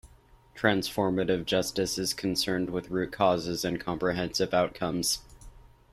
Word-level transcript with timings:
Transformative 0.55 1.45
justice 1.45 1.99
is 1.99 2.11
concerned 2.15 2.71
with 2.71 2.89
root 2.89 3.11
causes 3.11 3.63
and 3.63 3.79
comprehensive 3.79 4.51
outcomes. 4.51 5.19